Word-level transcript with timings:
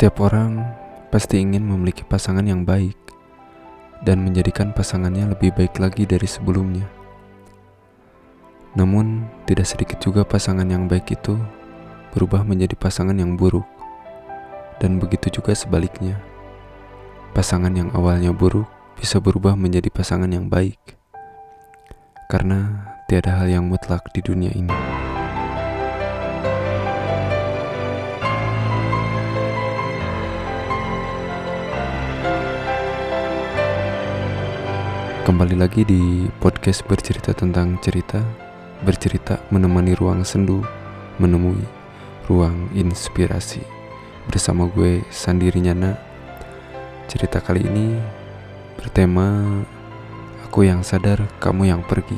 Setiap 0.00 0.32
orang 0.32 0.64
pasti 1.12 1.44
ingin 1.44 1.60
memiliki 1.60 2.08
pasangan 2.08 2.40
yang 2.40 2.64
baik 2.64 2.96
dan 4.00 4.24
menjadikan 4.24 4.72
pasangannya 4.72 5.28
lebih 5.28 5.52
baik 5.52 5.76
lagi 5.76 6.08
dari 6.08 6.24
sebelumnya. 6.24 6.88
Namun, 8.80 9.28
tidak 9.44 9.68
sedikit 9.68 10.00
juga 10.00 10.24
pasangan 10.24 10.64
yang 10.64 10.88
baik 10.88 11.20
itu 11.20 11.36
berubah 12.16 12.48
menjadi 12.48 12.80
pasangan 12.80 13.12
yang 13.12 13.36
buruk, 13.36 13.68
dan 14.80 14.96
begitu 14.96 15.36
juga 15.36 15.52
sebaliknya. 15.52 16.16
Pasangan 17.36 17.76
yang 17.76 17.92
awalnya 17.92 18.32
buruk 18.32 18.72
bisa 18.96 19.20
berubah 19.20 19.52
menjadi 19.52 19.92
pasangan 19.92 20.32
yang 20.32 20.48
baik, 20.48 20.80
karena 22.32 22.88
tiada 23.04 23.36
hal 23.36 23.52
yang 23.52 23.68
mutlak 23.68 24.08
di 24.16 24.24
dunia 24.24 24.48
ini. 24.56 25.09
Kembali 35.20 35.52
lagi 35.52 35.84
di 35.84 36.24
podcast 36.40 36.80
bercerita 36.88 37.36
tentang 37.36 37.76
cerita 37.84 38.24
Bercerita 38.80 39.36
menemani 39.52 39.92
ruang 39.92 40.24
sendu 40.24 40.64
Menemui 41.20 41.60
ruang 42.24 42.72
inspirasi. 42.72 43.60
Bersama 44.24 44.64
gue 44.72 45.04
Sandi 45.12 45.52
Rinyana. 45.52 45.92
Cerita 47.04 47.36
kali 47.44 47.68
ini 47.68 48.00
bertema 48.80 49.44
Aku 50.48 50.64
yang 50.64 50.80
sadar, 50.80 51.20
kamu 51.36 51.68
yang 51.68 51.84
pergi. 51.84 52.16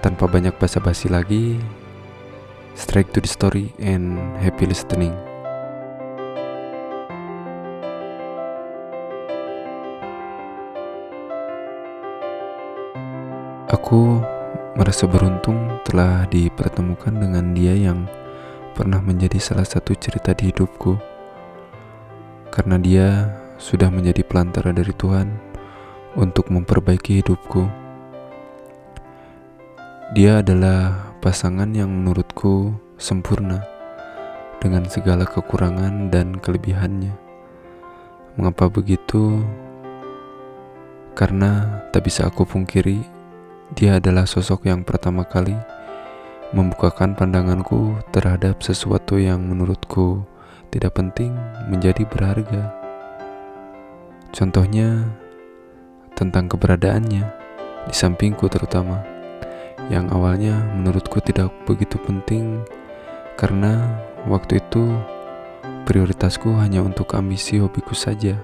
Tanpa 0.00 0.24
banyak 0.24 0.56
basa-basi 0.56 1.12
lagi 1.12 1.60
Straight 2.72 3.12
to 3.12 3.20
the 3.20 3.28
story 3.28 3.76
and 3.76 4.16
happy 4.40 4.64
listening 4.64 5.12
Aku 13.70 14.18
merasa 14.74 15.06
beruntung 15.06 15.78
telah 15.86 16.26
dipertemukan 16.26 17.14
dengan 17.14 17.54
dia 17.54 17.70
yang 17.70 18.02
pernah 18.74 18.98
menjadi 18.98 19.38
salah 19.38 19.62
satu 19.62 19.94
cerita 19.94 20.34
di 20.34 20.50
hidupku. 20.50 20.98
Karena 22.50 22.82
dia 22.82 23.30
sudah 23.62 23.86
menjadi 23.86 24.26
pelantara 24.26 24.74
dari 24.74 24.90
Tuhan 24.90 25.30
untuk 26.18 26.50
memperbaiki 26.50 27.22
hidupku. 27.22 27.62
Dia 30.18 30.42
adalah 30.42 31.14
pasangan 31.22 31.70
yang 31.70 31.94
menurutku 31.94 32.74
sempurna 32.98 33.62
dengan 34.58 34.82
segala 34.90 35.22
kekurangan 35.22 36.10
dan 36.10 36.42
kelebihannya. 36.42 37.14
Mengapa 38.34 38.66
begitu? 38.66 39.46
Karena 41.14 41.86
tak 41.94 42.10
bisa 42.10 42.26
aku 42.26 42.42
pungkiri 42.42 43.19
dia 43.78 44.02
adalah 44.02 44.26
sosok 44.26 44.66
yang 44.66 44.82
pertama 44.82 45.22
kali 45.22 45.54
membukakan 46.50 47.14
pandanganku 47.14 47.94
terhadap 48.10 48.58
sesuatu 48.58 49.14
yang 49.22 49.38
menurutku 49.38 50.26
tidak 50.74 50.98
penting 50.98 51.30
menjadi 51.70 52.02
berharga. 52.06 52.74
Contohnya 54.34 55.06
tentang 56.18 56.50
keberadaannya 56.50 57.24
di 57.86 57.94
sampingku 57.94 58.50
terutama 58.50 59.02
yang 59.90 60.10
awalnya 60.10 60.58
menurutku 60.74 61.22
tidak 61.22 61.50
begitu 61.66 61.98
penting 62.02 62.62
karena 63.38 63.98
waktu 64.26 64.58
itu 64.62 64.90
prioritasku 65.86 66.54
hanya 66.58 66.82
untuk 66.82 67.14
ambisi 67.14 67.62
hobiku 67.62 67.94
saja. 67.94 68.38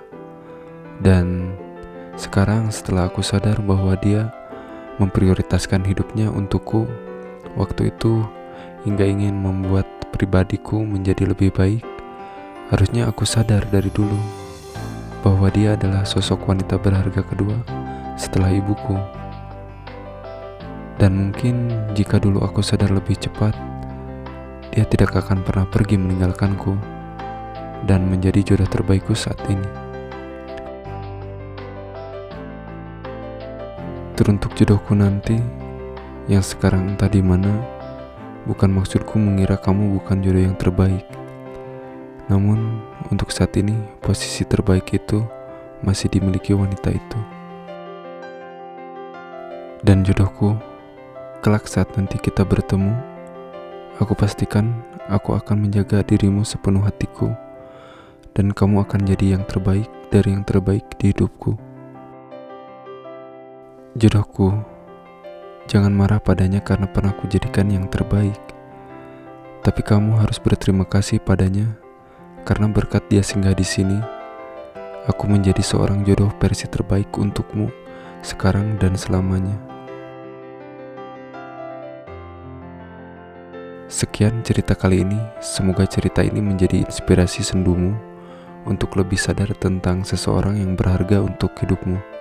Dan 1.03 1.53
sekarang 2.17 2.73
setelah 2.73 3.13
aku 3.13 3.21
sadar 3.21 3.61
bahwa 3.61 3.93
dia 4.01 4.33
memprioritaskan 4.97 5.85
hidupnya 5.85 6.33
untukku 6.33 6.89
waktu 7.57 7.93
itu 7.93 8.25
hingga 8.85 9.05
ingin 9.05 9.37
membuat 9.37 9.85
pribadiku 10.15 10.81
menjadi 10.81 11.29
lebih 11.29 11.53
baik. 11.53 11.85
Harusnya 12.73 13.07
aku 13.07 13.23
sadar 13.23 13.63
dari 13.71 13.93
dulu 13.95 14.19
bahwa 15.23 15.51
dia 15.51 15.75
adalah 15.79 16.03
sosok 16.03 16.47
wanita 16.47 16.79
berharga 16.79 17.23
kedua 17.23 17.57
setelah 18.19 18.51
ibuku. 18.51 18.97
Dan 20.97 21.29
mungkin 21.29 21.69
jika 21.93 22.17
dulu 22.17 22.41
aku 22.41 22.65
sadar 22.65 22.89
lebih 22.89 23.21
cepat, 23.21 23.53
dia 24.73 24.89
tidak 24.89 25.13
akan 25.13 25.45
pernah 25.45 25.69
pergi 25.69 26.01
meninggalkanku 26.01 26.73
dan 27.85 28.09
menjadi 28.09 28.43
jodoh 28.43 28.69
terbaikku 28.69 29.13
saat 29.13 29.39
ini. 29.53 29.86
Teruntuk 34.17 34.57
jodohku 34.57 34.97
nanti 34.97 35.37
yang 36.25 36.41
sekarang 36.41 36.97
entah 36.97 37.05
di 37.05 37.21
mana, 37.21 37.53
bukan 38.49 38.73
maksudku 38.73 39.21
mengira 39.21 39.61
kamu 39.61 40.01
bukan 40.01 40.25
jodoh 40.25 40.41
yang 40.41 40.57
terbaik. 40.57 41.05
Namun, 42.33 42.81
untuk 43.13 43.29
saat 43.29 43.53
ini, 43.61 43.77
posisi 44.01 44.49
terbaik 44.49 44.89
itu 44.97 45.21
masih 45.85 46.09
dimiliki 46.09 46.57
wanita 46.57 46.97
itu. 46.97 47.21
Dan 49.85 50.01
jodohku, 50.01 50.57
kelak 51.45 51.69
saat 51.69 51.93
nanti 52.01 52.17
kita 52.17 52.41
bertemu, 52.41 52.97
aku 54.01 54.17
pastikan 54.17 54.81
aku 55.13 55.37
akan 55.37 55.69
menjaga 55.69 56.01
dirimu 56.01 56.41
sepenuh 56.41 56.81
hatiku, 56.89 57.37
dan 58.33 58.57
kamu 58.57 58.81
akan 58.81 59.13
jadi 59.13 59.37
yang 59.37 59.45
terbaik 59.45 59.93
dari 60.09 60.33
yang 60.33 60.43
terbaik 60.49 60.89
di 60.97 61.13
hidupku. 61.13 61.66
Jodohku, 63.97 64.53
jangan 65.73 65.89
marah 65.89 66.21
padanya 66.21 66.61
karena 66.61 66.85
pernah 66.85 67.17
kujadikan 67.17 67.65
yang 67.73 67.89
terbaik. 67.89 68.37
Tapi 69.65 69.81
kamu 69.81 70.21
harus 70.21 70.37
berterima 70.37 70.85
kasih 70.85 71.17
padanya 71.17 71.65
karena 72.45 72.69
berkat 72.69 73.09
dia 73.09 73.25
singgah 73.25 73.57
di 73.57 73.65
sini. 73.65 73.97
Aku 75.09 75.25
menjadi 75.25 75.65
seorang 75.65 76.05
jodoh 76.05 76.29
versi 76.37 76.69
terbaik 76.69 77.09
untukmu 77.17 77.73
sekarang 78.21 78.77
dan 78.77 79.01
selamanya. 79.01 79.57
Sekian 83.89 84.45
cerita 84.45 84.77
kali 84.77 85.09
ini. 85.09 85.17
Semoga 85.41 85.89
cerita 85.89 86.21
ini 86.21 86.45
menjadi 86.45 86.85
inspirasi 86.85 87.41
sendumu 87.41 87.97
untuk 88.69 88.93
lebih 88.93 89.17
sadar 89.17 89.57
tentang 89.57 90.05
seseorang 90.05 90.61
yang 90.61 90.77
berharga 90.77 91.25
untuk 91.25 91.57
hidupmu. 91.57 92.16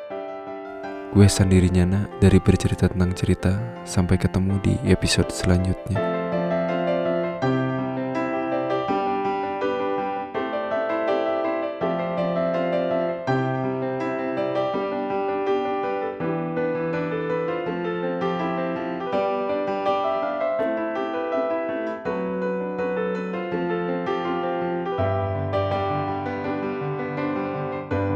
Gue 1.12 1.28
sendirinya 1.28 2.08
dari 2.18 2.40
bercerita 2.40 2.88
tentang 2.88 3.12
cerita. 3.14 3.54
Sampai 3.84 4.16
ketemu 4.16 4.58
di 4.64 4.74
episode 4.88 5.30
selanjutnya. 5.30 6.15